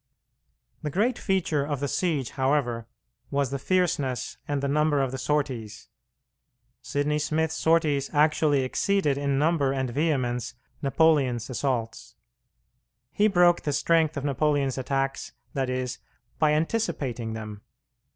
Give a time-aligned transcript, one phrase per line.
[0.81, 2.87] The great feature of the siege, however,
[3.29, 5.89] was the fierceness and the number of the sorties.
[6.81, 12.15] Sidney Smith's sorties actually exceeded in number and vehemence Napoleon's assaults.
[13.11, 15.99] He broke the strength of Napoleon's attacks, that is,
[16.39, 17.61] by anticipating them.